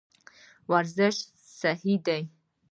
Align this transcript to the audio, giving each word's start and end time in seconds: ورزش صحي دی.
ورزش 0.71 1.17
صحي 1.59 1.95
دی. 2.05 2.21